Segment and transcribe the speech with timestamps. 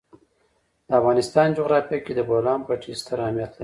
[0.87, 3.59] د افغانستان جغرافیه کې د بولان پټي ستر اهمیت لري.